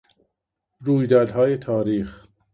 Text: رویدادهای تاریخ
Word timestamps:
رویدادهای 0.79 1.57
تاریخ 1.57 2.27